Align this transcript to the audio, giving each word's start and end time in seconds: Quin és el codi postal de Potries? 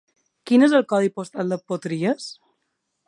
Quin 0.51 0.65
és 0.67 0.73
el 0.79 0.85
codi 0.93 1.11
postal 1.19 1.53
de 1.55 1.59
Potries? 1.73 2.29